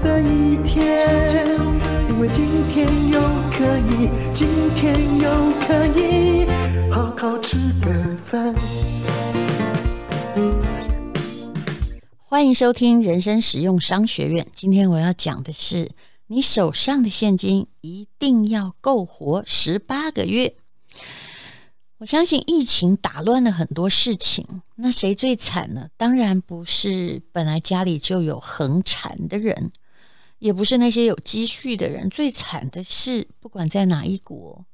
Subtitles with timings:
[0.00, 1.08] 的一天。
[2.08, 3.20] 因为今天又
[3.52, 6.46] 可以，今天又可以
[6.90, 8.54] 好好吃个饭。
[12.24, 14.46] 欢迎收听人生实用商学院。
[14.52, 15.90] 今天我要讲的是，
[16.26, 20.54] 你手上的现金一定要够活十八个月。
[21.98, 24.46] 我相信疫情打乱了很多事情，
[24.76, 25.88] 那谁最惨呢？
[25.96, 29.72] 当然不是本来家里就有横产的人。
[30.38, 34.64] 也不是那些有积蓄的人，最惨的是，不管在哪一国，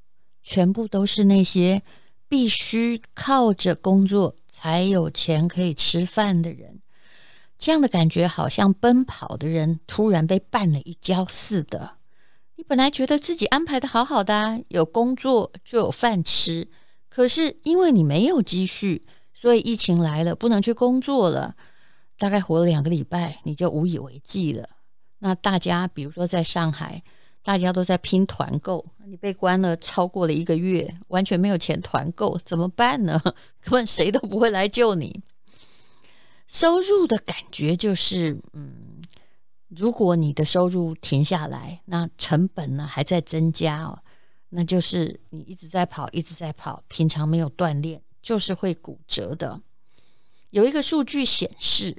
[0.43, 1.83] 全部都是那些
[2.29, 6.81] 必须靠着工作才有钱可以吃饭的人。
[7.57, 11.99] 这样的感觉好像奔跑的人突然被绊了一跤似的。
[12.57, 16.69] 你本来觉得自己安排的好好的，有工作就有饭吃，
[17.09, 21.57] 可是因为你没有积蓄，所以疫情来了，不能去工作了，
[22.19, 24.69] 大概活了两个礼拜，你就无以为继了。
[25.25, 27.03] 那大家，比如说在上海，
[27.43, 33.19] 大家都在拼团购，你被关了超过了一个月，完全没有钱团购，怎么办呢？
[33.63, 35.23] 根本谁都不会来救你。
[36.47, 39.01] 收入的感觉就是，嗯，
[39.69, 43.99] 如果你的收入停下来，那成本呢还在增加哦，
[44.51, 49.59] 那就是你一直在跑，一直在跑，平常没有锻炼，就是会骨折的。
[50.51, 51.97] 有一个数据显示。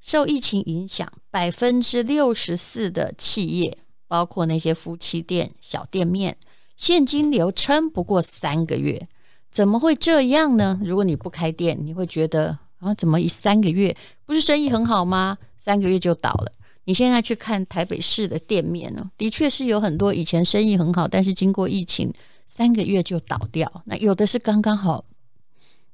[0.00, 6.36] 受疫情影响，百分之六十四的企业，包括那些夫妻店、小店面，
[6.76, 9.06] 现金流撑不过三个月。
[9.50, 10.80] 怎么会这样呢？
[10.82, 13.94] 如果你不开店，你会觉得啊，怎么一三个月
[14.24, 15.36] 不是生意很好吗？
[15.58, 16.52] 三个月就倒了。
[16.84, 22.12] 你现在去看台北市的店面呢，的确是有很多以前生意很好，但是经过疫情，
[22.46, 23.82] 三个月就倒掉。
[23.84, 25.04] 那有的是刚刚好，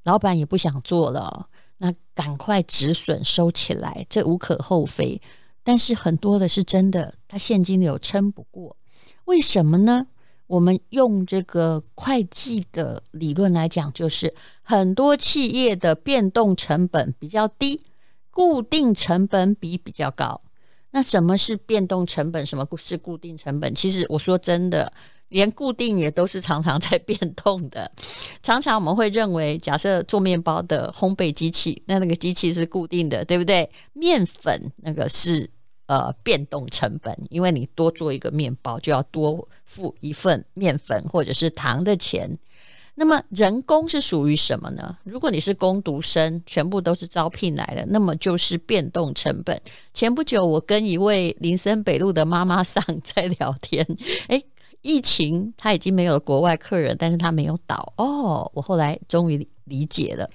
[0.04, 1.48] 老板也不想做了。
[1.78, 5.20] 那赶快止损收起来，这无可厚非。
[5.62, 8.76] 但是很多的是真的，它现金流撑不过。
[9.24, 10.06] 为什么呢？
[10.46, 14.32] 我们用这个会计的理论来讲，就是
[14.62, 17.82] 很多企业的变动成本比较低，
[18.30, 20.40] 固定成本比比较高。
[20.92, 22.46] 那什么是变动成本？
[22.46, 23.74] 什么是固定成本？
[23.74, 24.92] 其实我说真的。
[25.28, 27.90] 连固定也都是常常在变动的，
[28.42, 33.68] 常常我们会认为，假设做面包的烘焙机器，那那个机器是固定的，对不对？
[33.92, 35.50] 面粉那个是
[35.86, 42.38] 呃变动成本，因为你多做一个面包就要多付一份面粉或者是糖的钱。
[42.98, 44.96] 那么人工是属于什么呢？
[45.04, 49.60] 如果你是工读生，全部都是招聘来的，那么就是变动成本。
[49.92, 53.84] 前不久我跟一位林森北路的妈妈桑 在聊天，
[54.28, 54.42] 诶。
[54.86, 58.48] 疫情他已经没有国外客人，但是他没有倒哦。
[58.54, 60.30] 我后来终于理解了，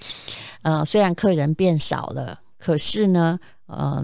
[0.61, 4.03] 呃，虽然客人变少了，可是呢，嗯、呃，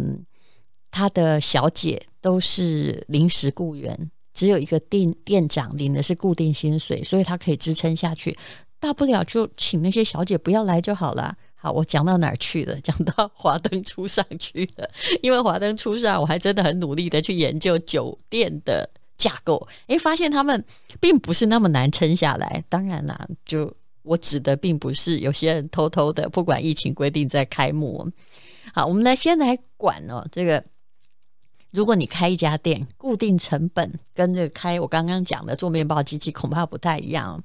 [0.90, 8.38] 他的小姐都是临时雇员，只有一个店店长领的是固定薪水，所以他可以支撑下去。
[8.80, 11.36] 大不了就请那些小姐不要来就好了。
[11.56, 12.80] 好，我讲到哪儿去了？
[12.80, 14.90] 讲到华灯初上去了，
[15.22, 18.90] 因为华灯初上，我还真的很努力的去研究酒店的。
[19.18, 20.64] 架构，诶，发现他们
[21.00, 22.64] 并不是那么难撑下来。
[22.70, 23.74] 当然啦，就
[24.04, 28.08] 我指的并不是有些人偷偷的，不管疫情规定在开幕。
[28.74, 30.64] 好，我们来先来管哦，这个
[31.72, 37.42] 如果你开一家店，固定成本跟这个开我刚刚讲的做面包机器恐怕不太一样。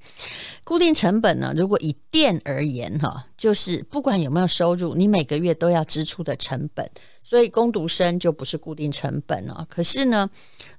[0.64, 6.88] 固定成本呢，如果以店而言哈，就是不管有没有收入，你每个月都要支出的成本。
[7.22, 9.66] 所以工读生就不是固定成本了。
[9.68, 10.28] 可是呢，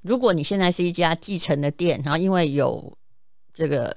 [0.01, 2.95] 如果你现在是一家继承的店，然后因为有
[3.53, 3.95] 这个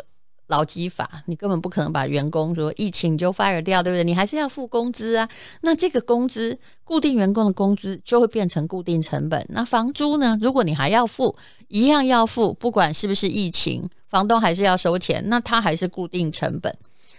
[0.48, 4.04] 劳基法，你根本不可能把员工说疫情就 fire 掉，对不对？
[4.04, 5.28] 你还是要付工资啊。
[5.62, 9.44] 那这个工资，固定员工的工资就会变成固定成本。
[9.50, 10.38] 那房租呢？
[10.40, 11.36] 如果你还要付，
[11.68, 16.72] 一样要付，不管是不是疫情，房东还是要收钱，那它还是固定成本。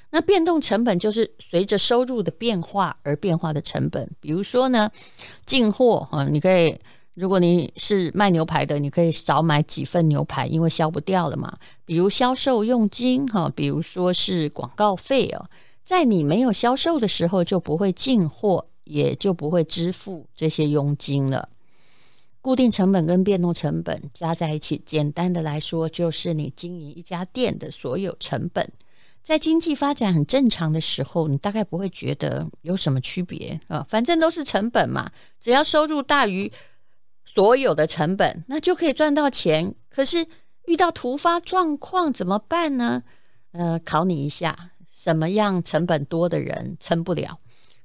[0.10, 4.10] 那变动成本就是随着收入的变化而变化的成本。
[4.22, 4.90] 比如说呢，
[5.46, 6.80] 进货啊，你可以，
[7.18, 11.58] 如果你是卖牛排的，你可以少买几份牛排，因为销不掉了嘛。
[11.84, 15.50] 比如销售佣金哈，比如说是广告费哦，
[15.84, 21.50] 在你没有销售的时候就不会进货，也就不会支付这些佣金了。
[22.40, 28.72] 固定成本跟变动成本加在一起，简单的来说，就是你经营一家店的所有成本。
[29.24, 35.12] 在经济发展很正常的时候，你大概不会觉得有什么区别啊，反正都是成本嘛。
[35.42, 36.50] 只要收入大于
[37.38, 39.75] 所有的成本，那就可以赚到钱。
[39.89, 40.25] 可是
[40.66, 43.04] 遇到突发状况怎么办呢？
[43.51, 47.38] 呃，考你一下，什么样成本多的人撑不了？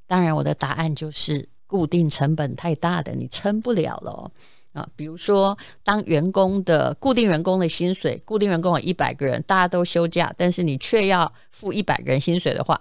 [0.07, 4.33] 当然，我的答案就是固定成本太大的，你撑不了了。
[4.73, 12.81] 啊，比如说，当员工的固定员工的薪水，固定员工有一百个人，大家都休假，但是你却要付一百个人薪水的话，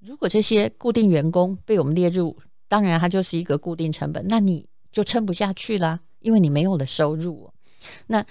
[0.00, 2.36] 如果这些固定员工被我们列入，
[2.66, 7.50] 当然它就是一个固定成本，那你就撑不下去啦，因为你没有了收入。
[8.06, 8.24] 那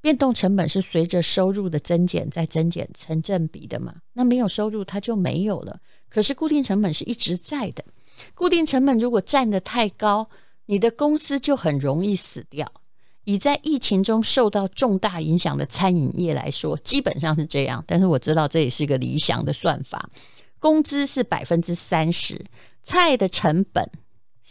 [0.00, 3.94] 变动成本是随着收入的增减再增减成正比的嘛？
[4.12, 7.82] 那没有收入它就没有了，可是固定成本是一直在的，
[8.34, 10.28] 固定成本如果占得太高。
[10.66, 12.70] 你的公司就很容易死掉。
[13.24, 17.84] 以在疫情中受到重大影响的餐饮业来说，基本上是这样。
[17.86, 20.08] 但是我知道这也是一个理想的算法，
[20.58, 22.42] 工资是百分之三十，
[22.82, 23.90] 菜的成本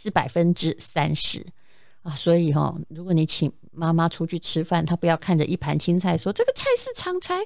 [0.04, 1.44] 是百分之三十
[2.02, 2.14] 啊。
[2.14, 7.40] 所以哈、如果你请妈妈出去吃饭，她不要看着一盘青菜说这个菜市场才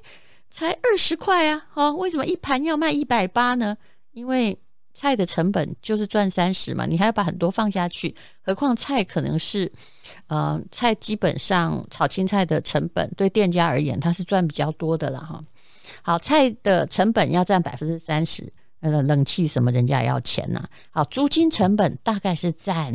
[0.51, 3.77] 才二十块啊，哦，为什么一盘要卖一百八呢？
[4.13, 4.59] 因为
[4.95, 9.71] 菜的成本就是赚三十嘛，你还要把很多放下去，何况菜可能是，
[10.27, 15.41] 呃，菜基本上炒青菜的成本对店家而言，它是赚比较多的了哈。
[16.03, 22.95] 好，菜的成本要占百分之三十，呃，冷气什么人家也要钱呐、好，租金成本大概是占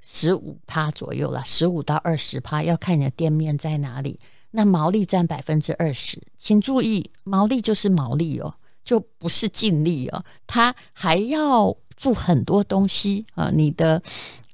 [0.00, 4.20] 十五趴左右了，十五到二十趴，要看你的店面在哪里。
[4.50, 8.54] 那毛利占百分之二十，请注意，毛利就是毛利哦。
[8.84, 13.50] 就不是净利哦，他还要付很多东西啊。
[13.52, 14.00] 你的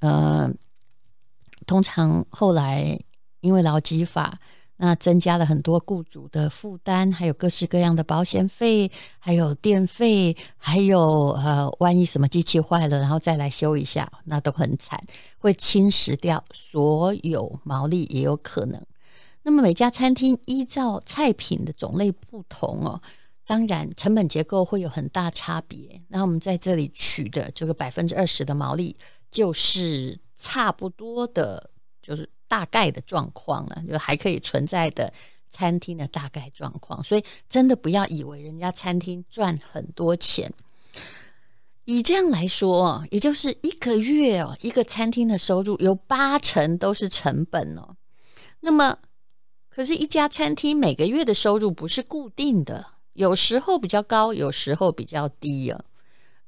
[0.01, 0.51] 呃，
[1.67, 2.99] 通常后来
[3.41, 4.41] 因为劳基法，
[4.85, 8.91] 那增加了很多雇主的负担，还有各式各样的保险费，
[9.21, 15.01] 还有电费，还有呃，万一什么机器坏了，然后再来修一下，那都很惨，
[15.39, 18.85] 会侵蚀掉所有毛利也有可能。
[19.45, 23.01] 那么每家餐厅依照菜品的种类不同哦。
[23.47, 26.03] 当然，成本结构会有很大差别。
[26.09, 28.97] 那我们在这里取的这个百分之二十的毛利，
[29.31, 31.71] 就是差不多的，
[32.03, 35.11] 就是大概的状况了，就还可以存在的
[35.49, 37.03] 餐厅的大概状况。
[37.03, 40.53] 所以，真的不要以为人家餐厅赚很多钱。
[41.87, 47.97] 以这样来说，也就是一个月哦，一个餐厅的收入有八成都是成本哦。
[48.61, 48.99] 那么，
[49.71, 52.85] 可是，一家餐厅每个月的收入不是固定的。
[53.15, 55.83] 有时候比较高，有时候比较低啊。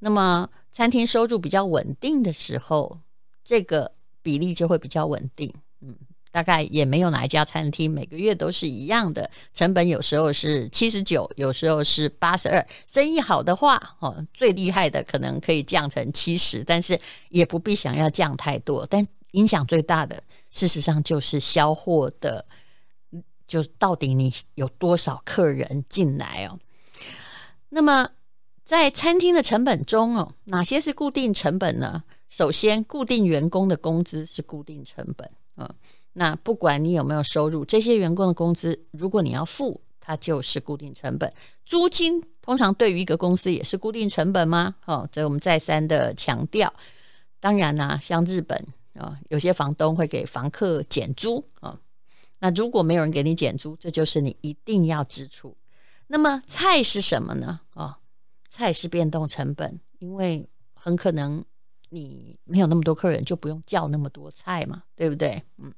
[0.00, 2.98] 那么餐厅收入比较稳定的时候，
[3.42, 3.90] 这个
[4.20, 5.50] 比例就会比较稳定。
[6.34, 12.66] 大概也没有哪一家餐厅每个月都是一样的成本，有时候是七十九，有时候是八十二。
[12.88, 16.98] 生意好的话，哦，最厉害的可能可以降成七十，但是
[17.28, 18.84] 也不必想要降太多。
[18.90, 20.20] 但影响最大的，
[20.50, 22.44] 事实上就是销货的。
[23.46, 26.58] 就到底你有多少客人进来哦？
[27.68, 28.08] 那么
[28.64, 32.02] 在餐厅的成本中哦，哪些是固定成本呢？
[32.28, 35.68] 首先，固定员工的工资是固定成本，嗯，
[36.14, 41.30] 那不管你有没有收入，这些员工的工资，如果你要付，它就是固定成本。
[41.66, 44.76] 租金通常对于一个公司也是固定成本吗？
[44.86, 46.72] 哦，这我们再三的强调。
[47.40, 51.78] 当然啦，像日本啊，有些房东会给房客减租啊。
[52.38, 55.56] 那如果没有人给你减租，这就是你一定要支出。
[56.06, 57.60] 那么菜是什么呢？
[57.72, 57.96] 哦，
[58.48, 61.42] 菜是变动成本，因为很可能
[61.88, 65.42] 你没有那么多客人，就不用叫那么多菜嘛，对不对？
[65.56, 65.72] 嗯，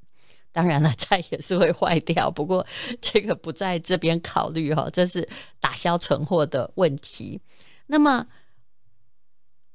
[0.56, 2.66] 当然了，菜也是会坏掉，不过
[2.98, 5.28] 这个不在这边考虑哈，这是
[5.60, 7.38] 打消存货的问题。
[7.88, 8.26] 那么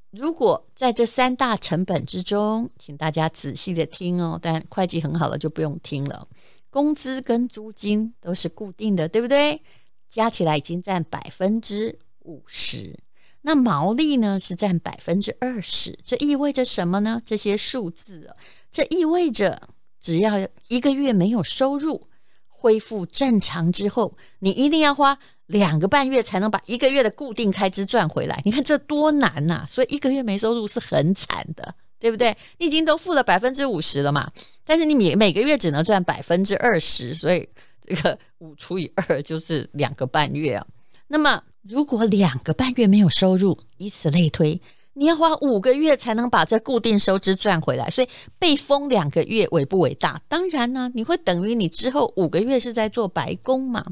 [0.09, 6.27] 如果在这三大成本之中，请大家仔细的听哦，但会计很好了就不用听了。
[6.71, 9.61] 工资跟租金都是固定的，对不对？
[10.09, 12.97] 加起来已经占百分之五十。
[13.43, 15.99] 那毛利呢是占百分之二十。
[16.03, 17.21] 这意味着什么呢？
[17.23, 18.33] 这些数字，
[18.71, 19.69] 这意味着
[20.01, 20.33] 只要
[20.67, 22.01] 一个月没有收入，
[22.47, 28.41] 恢复正常之后，你一定要花两个半月才能把一个月的固定开支赚回来。
[28.43, 29.65] 你看这多难呐！
[29.69, 31.73] 所以一个月没收入是很惨的。
[32.01, 32.35] 对不对？
[32.57, 34.31] 你已经都付了百分之五十了嘛，
[34.65, 37.47] 但是你每每个月只能赚百分之二十，所以
[37.79, 40.65] 这个五除以二就是两个半月啊。
[41.07, 44.59] 那么如果两个半月没有收入，以此类推，
[44.93, 50.21] 你要花五个月才能把这固定收支赚回来，所以被封两个月伟不伟大？
[50.27, 53.85] 当然呢、你会等于你之后五个月是在做白工嘛？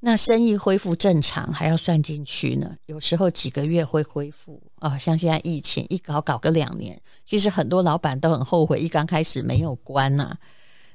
[0.00, 10.38] 那生意恢复正常还要算进去呢，有时候几个月会恢复啊、像现在疫情一搞搞个两年，其实很多老板都很后悔，一刚开始没有关呐、啊。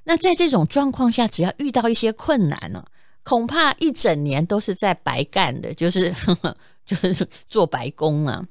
[0.04, 2.86] 那在这种状况下，只要遇到一些困难呢、
[3.24, 8.46] 恐怕一整年都是在白干的，就是呵 呵就是做白工啊。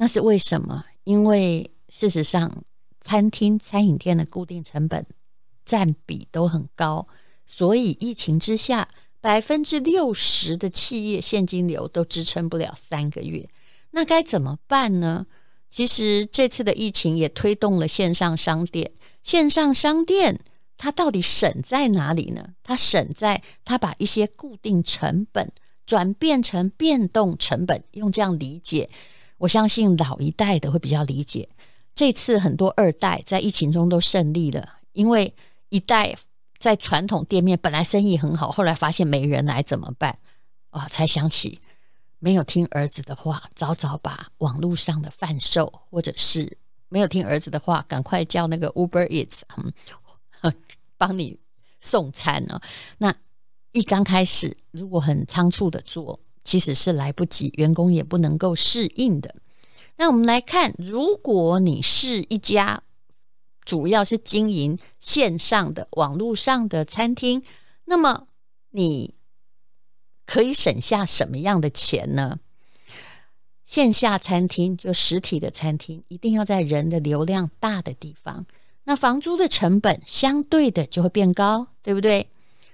[0.00, 0.86] 那是为什么？
[1.04, 2.64] 因为事实上，
[3.02, 5.04] 餐厅、餐饮店的固定成本
[5.66, 7.06] 占比都很高，
[7.44, 8.88] 所以疫情之下。
[9.22, 13.46] 百分之六十的企业现金流都支撑不了三个月，
[13.90, 15.26] 那该怎么办呢？
[15.68, 18.90] 其实这次的疫情也推动了线上商店。
[19.22, 20.40] 线上商店
[20.78, 22.54] 它到底省在哪里呢？
[22.62, 25.52] 它省在它把一些固定成本
[25.84, 27.84] 转变成变动成本。
[27.90, 28.88] 用这样理解，
[29.40, 31.48] 我相信老一代的会比较理解。
[31.94, 35.34] 这次很多二代在疫情中都胜利了，因为
[35.68, 36.16] 一代。
[36.60, 40.18] 在传统店面本来生意很好，后来发现没人来怎么办？
[40.68, 41.58] 啊、才想起
[42.18, 46.58] 没有听儿子的话，早早把网络上的贩售，或者是
[46.90, 49.40] 没有听儿子的话，赶快叫那个 Uber Eats，
[50.42, 50.52] 嗯，
[50.98, 51.40] 帮你
[51.80, 52.62] 送餐呢、哦。
[52.98, 53.14] 那
[53.72, 59.34] 一刚开始，如果很仓促的做，其实是来不及，员工也不能够适应的。
[59.96, 62.82] 那我们来看，如果你是一家。
[63.62, 67.44] 主要是经营线上的网络上的餐厅，
[67.84, 68.26] 那么
[68.70, 69.14] 你
[70.26, 72.40] 可以省下什么样的钱呢？
[73.64, 78.44] 线下餐厅就实体的餐厅，一定要在人的流量大的地方，
[78.84, 82.30] 那房租的成本相对的就会变高，对不对？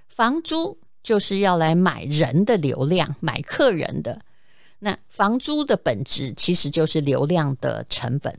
[0.07, 4.19] 房租就是要来买人的流量，买客人的。
[4.79, 8.37] 那房租的本质其实就是流量的成本。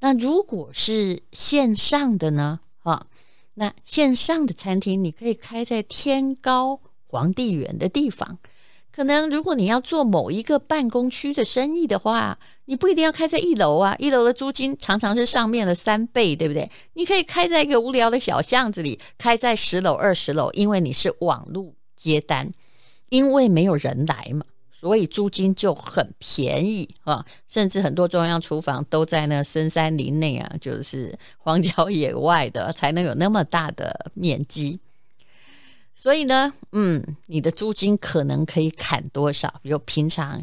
[0.00, 2.60] 那如果是线上的呢？
[2.82, 3.06] 啊，
[3.54, 8.38] 那线上的餐厅你可以开在天高皇帝远的地方。
[8.92, 16.70] 可能如果你要做某一个办公区的生意的话，你不一定要开在一楼啊，一楼的租金常常是上面的三倍，对不对？
[16.94, 22.52] 你可以开在一个无聊的小巷子里，开在十楼、二十楼，因为你是网络接单，
[23.08, 24.44] 因为没有人来嘛。
[24.72, 34.80] 所以租金就很便宜啊，甚至很多中央厨房都在那深山林内啊，就是荒郊野外的，才能有那么大的面积。
[36.02, 39.60] 所以呢，嗯，你的租金可能可以砍多少？
[39.60, 40.42] 比如平常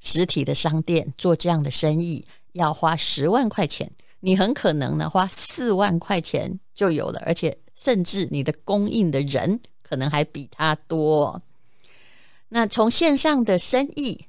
[0.00, 2.22] 实体的商店做这样的生意
[2.52, 11.40] 要花十万块钱，你很可能呢花四万块钱就有了，而且甚至你的供应的人可能还比他多。
[12.50, 14.26] 那从线上的生意，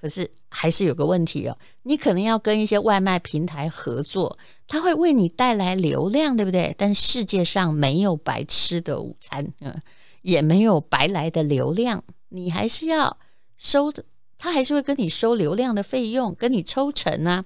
[0.00, 4.38] 可是还是有个问题哦，你可能要跟一些外卖平台合作，
[4.68, 6.72] 他会为你带来流量，对不对？
[6.78, 9.74] 但世界上没有白吃的午餐，嗯，
[10.22, 13.18] 也没有白来的流量，你还是要
[13.56, 14.04] 收的，
[14.38, 17.44] 他还是会跟你收流量的费用，跟你抽成啊。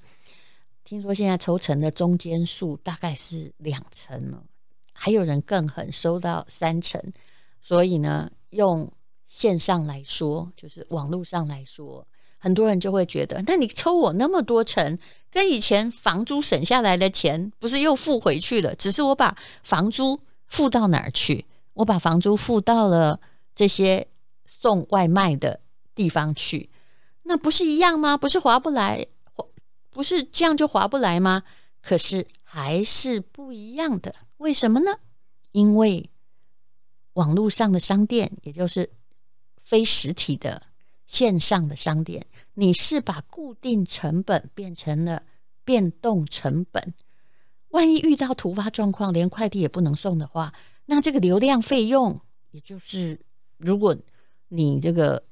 [0.85, 4.45] 听说现在抽成的中间数大概是两成哦，
[4.93, 7.01] 还有人更狠，收到三成。
[7.61, 8.93] 所以呢，用。
[9.29, 12.07] 线上来说，就是网络上来说，
[12.43, 14.99] 很多人就会觉得，那你抽我那么多成，
[15.31, 18.75] 跟以前房租省下来的钱，不是又付回去了？
[18.75, 20.19] 只是我把房租
[20.49, 21.45] 付到哪儿去？
[21.75, 23.21] 我把房租付到了
[23.55, 24.05] 这些
[24.45, 25.61] 送外卖的
[25.95, 26.69] 地方去，
[27.23, 28.17] 那不是一样吗？
[28.17, 29.07] 不是划不来，
[29.91, 31.45] 不是这样就划不来吗？
[31.81, 34.99] 可是还是不一样的，为什么呢？
[35.53, 36.11] 因为
[37.13, 38.91] 网络上的商店，也就是。
[39.65, 40.61] 非实体的
[41.13, 45.23] 线上的商店，你是把固定成本变成了
[45.63, 46.95] 变动成本。
[47.69, 50.55] 万一遇到突发状况，连快递也不能送的话，
[50.87, 52.19] 那这个流量费用，
[52.51, 53.21] 也就是
[53.59, 53.95] 如果
[54.49, 55.23] 你这个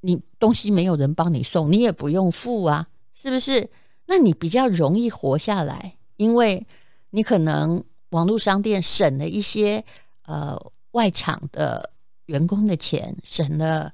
[0.00, 3.68] 你东西没有人帮你送，你也不用付啊，是不是？
[4.06, 6.66] 那你比较容易活下来，因为
[7.10, 9.84] 你可能网络商店省了一些
[10.24, 10.58] 呃
[10.92, 11.92] 外场的。
[12.26, 13.92] 员工的钱省了，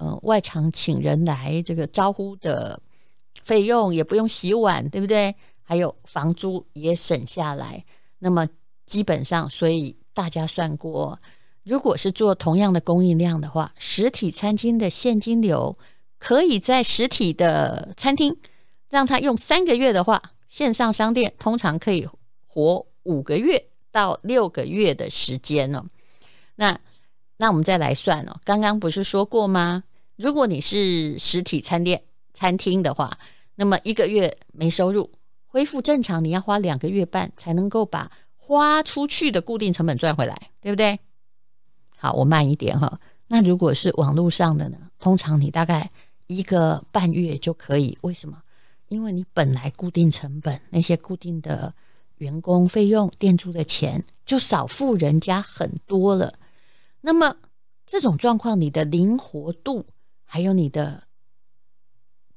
[0.00, 2.80] 呃，外场请人来这个招呼的
[3.44, 5.34] 费用也不用洗碗，对不对？
[5.62, 7.84] 还有房租也省下来。
[8.18, 8.48] 那么
[8.86, 11.18] 基本上，所以大家算过，
[11.64, 15.76] 如果是做同样的供应量的话，实体餐厅的现金流
[16.18, 18.34] 可以在实体的餐厅
[18.88, 22.08] 让他用三个月的话，线上商店通常可以
[22.46, 25.84] 活五个月到六个月的时间呢。
[26.56, 26.80] 那
[27.36, 29.84] 那我们再来算哦，刚刚不是说过吗？
[30.20, 32.02] 如果你是实体餐店，
[32.34, 33.18] 餐厅的话，
[33.54, 35.10] 那么一个月没收入，
[35.46, 41.00] 恢复正常，你要花两个月半才能够把花出去的固定成本赚回来，对不对？
[41.96, 43.00] 好，我慢一点哈。
[43.28, 44.76] 那如果是网络上的呢？
[44.98, 45.90] 通常你大概
[46.26, 47.96] 一个半月就可以。
[48.02, 48.42] 为什么？
[48.88, 51.74] 因为你本来固定成本那些固定的
[52.18, 56.34] 员工费用、店租的钱就少付人家很多了。
[57.00, 57.36] 那么
[57.86, 59.86] 这种状况，你的灵活度
[60.32, 61.02] 还有你的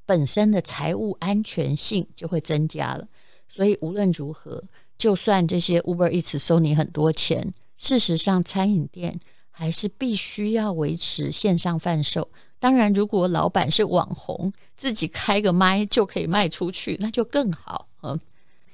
[0.04, 3.08] 本身的财务安全性就会增加了。
[3.48, 4.64] 所以无论如何，
[4.98, 9.20] 就算这些 Uber Eats 收你很多钱，事实上餐饮店
[9.52, 12.32] 还是必须要维持线上贩售。
[12.58, 17.90] 当然，如果老板是网红，自己开个麦就可以卖出去，那就更好。
[18.02, 18.20] 嗯，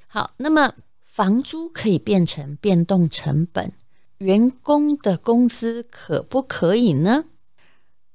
[0.06, 0.72] 好，那么
[1.04, 3.70] 房租可以变成变动成本。
[4.16, 7.26] 员工的工资可不可以呢？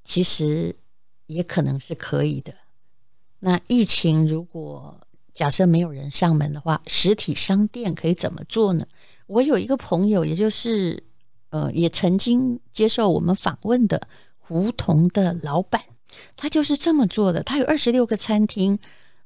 [0.03, 0.75] 其实
[1.27, 2.53] 也可能是可以的。
[3.39, 4.99] 那疫情如果
[5.33, 8.85] 假设没有人上门的话，实体商店可以怎么做呢？
[9.27, 11.03] 我有一个朋友，也就是
[11.49, 14.07] 呃，也曾经接受我们访问的
[14.39, 15.81] 胡同的老板，
[16.35, 17.43] 他就是这么做的。
[17.43, 18.79] 他有二十六个餐厅，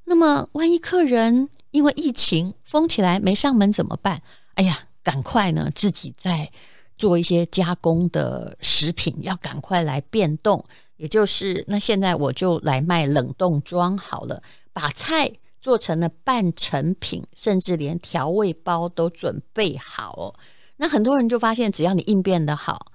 [0.04, 4.22] 那么万一客人因为疫情封起来没上门怎么办？
[4.54, 4.86] 哎呀！
[5.02, 6.52] 赶快呢，自己在
[6.98, 10.62] 做一些加工的食品，要赶快来变动。
[11.00, 20.34] 也就是，那现在我就来卖冷冻装好了，把菜做成了半成品，甚至连调味包都准备好。
[20.76, 22.92] 那很多人就发现，只要你应变得好，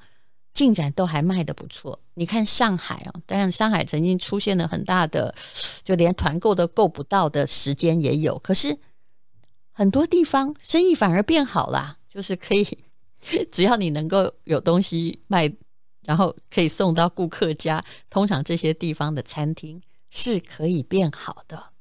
[0.53, 1.99] 进展都还卖得不错。
[2.13, 5.33] 你看上海哦，当然上海曾经出现了很大的，
[5.83, 8.77] 就连团购都购不到的时间也有，可是。
[9.77, 12.65] 很多地方生意反而变好啦，就是可以，
[13.51, 15.51] 只要你能够有东西卖，
[16.05, 21.71] 然后可以送到顾客家，通常这些地方的餐厅是可以变好的。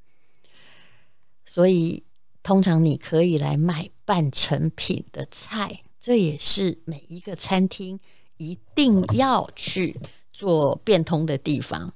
[1.45, 2.03] 所以，
[2.43, 8.01] 通常你可以来卖半成品的菜，这也是每一个餐厅
[8.37, 10.01] 一定要去
[10.33, 11.95] 做变通的地方。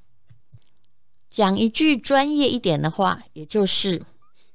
[1.29, 4.03] 讲一句专业一点的话，也就是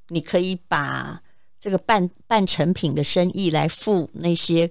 [0.08, 1.22] 你可以把。
[1.64, 4.70] 这个半半成品的生意来付那些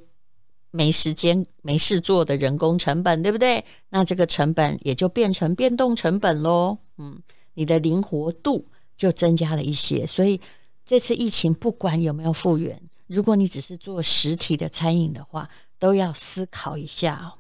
[0.73, 3.65] 没时间没事做的人工成本，对不对？
[3.91, 6.79] 那这个成本也就变成变动成本喽。
[6.99, 7.23] 嗯，
[7.55, 10.05] 你的灵活度就增加了一些。
[10.07, 10.41] 所以
[10.85, 17.35] 这次疫情不管有没有复原，如果你只是做实体的餐饮的话，都要思考一下。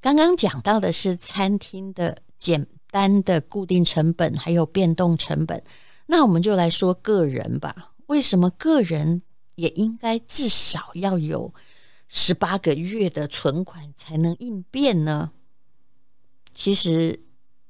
[0.00, 5.60] 刚刚讲到的是餐厅的简单的固定成本，还有变动成本。
[6.06, 7.92] 那我们就来说个人吧。
[8.06, 9.20] 为什么个人
[9.56, 11.52] 也应该至少要有
[12.08, 15.32] 十八个月的存款才能应变呢？
[16.54, 17.20] 其实，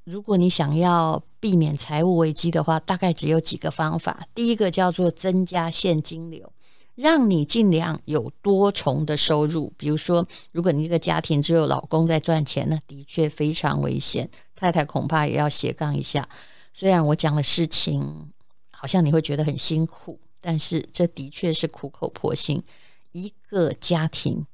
[0.05, 4.27] 如果你想要避免财务危机的话，大概只有几个方法。
[4.35, 6.53] 第一个叫做增加现金流，
[6.95, 9.73] 让你尽量有多重的收入。
[9.77, 16.29] 比如说，如果你一个家庭只有老公在赚钱，那的确非常危险，太太恐怕也要斜杠一下。
[16.73, 18.31] 虽然我讲的事情
[18.71, 22.63] 好像你会觉得很辛苦，但是这的确是苦口婆心。
[23.11, 24.47] 一个家庭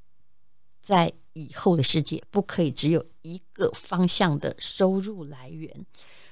[0.80, 5.70] 在以后的世界不可以只有一个方向的收入来源，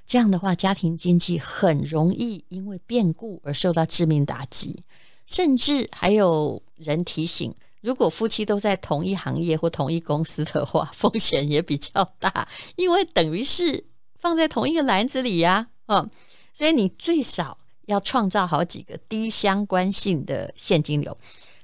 [0.07, 4.83] 这样的话，家庭经济很容易因为变故而受到致命打击。
[5.27, 15.69] 甚至还有人提醒，如果夫妻都在同一行业或同一公司的话， 风险也比较大，因为等于是放在同一个篮子里呀。
[15.87, 16.09] 嗯，
[16.55, 17.59] 所以你最少
[17.91, 21.17] 要创造好几个低相关性的现金流。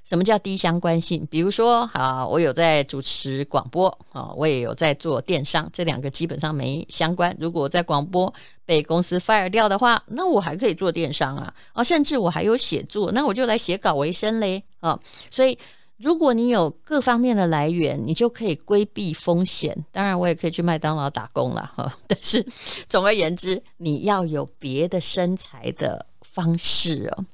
[0.05, 1.27] 什么叫低相关性？
[1.31, 7.37] 比如说，啊，我有在主持广播，啊，我也有在做电商，这两个基本上没相关。
[7.41, 8.33] 如果我在广播
[8.65, 14.99] 被公司 fire 掉的话，那我还可以做电商啊，啊，甚至我还有写作，那我就来写稿为生嘞，啊，
[15.31, 15.59] 所以。
[15.99, 19.75] 如果你有各方面的来源，你就可以规避风险。
[19.91, 21.91] 当然，我也可以去麦当劳打工了哈。
[22.07, 22.47] 但是，
[22.87, 26.05] 总而言之，你要有别的生财的
[26.37, 27.25] 方式哦。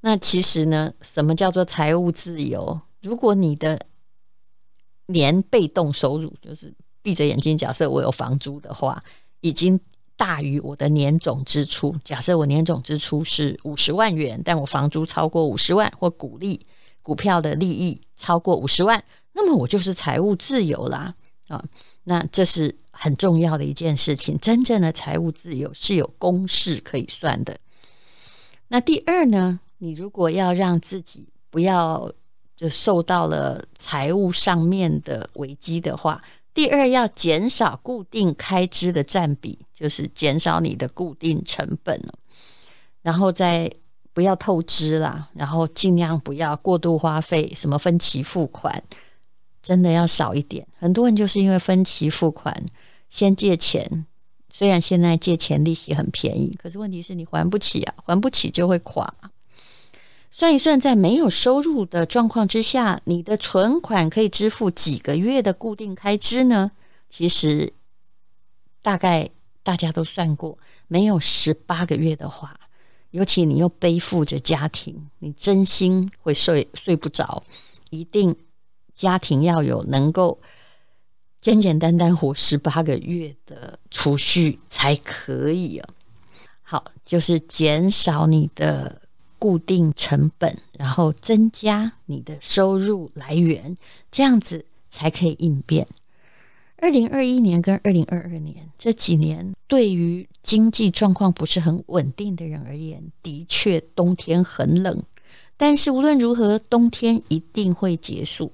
[0.00, 2.80] 那其实呢，什么叫做财务自由？
[3.00, 3.86] 如果你的
[5.06, 9.02] 年被动收入就是闭着眼睛，假设我有房租的话，
[9.40, 9.78] 已经
[10.16, 11.94] 大于我的年总支出。
[12.02, 16.66] 假设我年总支出是五十万元，但我房租超过五十万，或股利。
[17.02, 21.14] 股票的利益超过五十万，那么我就是财务自由啦
[21.48, 21.64] 啊！
[22.04, 24.38] 那这是很重要的一件事情。
[24.38, 27.58] 真正的财务自由是有公式可以算的。
[28.72, 32.12] 那第二呢，你如果要让自己不要
[32.56, 36.22] 就受到了财务上面的危机的话，
[36.54, 42.00] 第二，要减少固定开支的占比，就是减少你的固定成本，
[43.02, 43.68] 然后再
[44.12, 48.80] 不要透支啦，然后尽量不要过度花费，什么分期付款，
[49.60, 50.64] 真的要少一点。
[50.78, 52.64] 很多人就是因为分期付款，
[53.08, 54.06] 先借钱，
[54.60, 59.10] 虽然现在借钱利息很便宜，可是问题是你还不起啊，还不起就会垮。
[60.30, 66.72] 算一算，在没有收入的状况之下，你的存款可以支付几个月的固定开支呢？
[67.08, 67.72] 其实
[68.82, 69.30] 大概
[69.62, 72.54] 大家都算过，没有十八个月的话，
[73.12, 77.42] 尤其你又背负着家庭，你真心会睡睡不着。
[77.88, 78.36] 一定
[78.94, 80.38] 家庭要有能够
[81.40, 85.88] 简简单单活十八个月的储蓄才可以啊。
[86.62, 89.00] 好，就是减少你的。
[89.40, 93.74] 固定成本，然后增加你的收入来源，
[94.10, 95.88] 这样子才可以应变。
[96.76, 105.02] 二零二一年跟二零二二年这几年，对于经济状况不是很稳定的人而言，的确冬天很冷。
[105.56, 108.52] 但是无论如何，冬天一定会结束。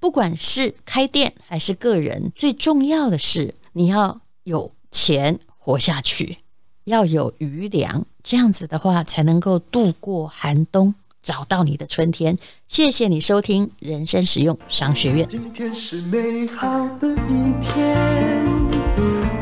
[0.00, 6.38] 不管是开店还是个人，最重要的是你要有钱活下去。
[6.84, 12.36] 要有余粮，这样子的话才能够度过寒冬，找到你的春天。
[12.68, 15.26] 谢谢你收听人生实用商学院。
[15.26, 18.44] 今天是美好的一天，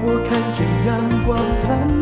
[0.04, 2.01] 我看见阳光灿。